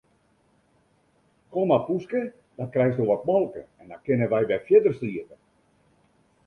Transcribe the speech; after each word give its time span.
Kom 1.55 1.67
mar 1.71 1.83
poeske, 1.89 2.23
dan 2.63 2.73
krijsto 2.77 3.07
wat 3.11 3.29
molke 3.31 3.65
en 3.77 3.93
dan 3.95 4.03
kinne 4.09 4.31
wy 4.33 4.41
wer 4.49 4.65
fierder 4.71 4.93
sliepe. 5.01 5.37